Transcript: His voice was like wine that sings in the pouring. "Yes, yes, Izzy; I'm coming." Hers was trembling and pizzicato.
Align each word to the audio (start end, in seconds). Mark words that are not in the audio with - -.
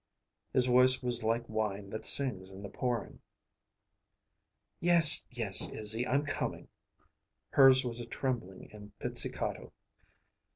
His 0.51 0.65
voice 0.65 1.03
was 1.03 1.23
like 1.23 1.47
wine 1.47 1.91
that 1.91 2.05
sings 2.07 2.49
in 2.49 2.63
the 2.63 2.69
pouring. 2.69 3.19
"Yes, 4.79 5.27
yes, 5.29 5.71
Izzy; 5.71 6.07
I'm 6.07 6.25
coming." 6.25 6.69
Hers 7.51 7.85
was 7.85 8.03
trembling 8.07 8.71
and 8.73 8.97
pizzicato. 8.97 9.73